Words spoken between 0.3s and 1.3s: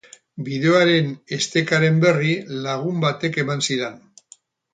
Bideoaren